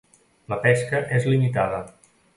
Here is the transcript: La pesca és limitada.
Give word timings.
La 0.53 0.57
pesca 0.63 1.01
és 1.19 1.31
limitada. 1.33 1.83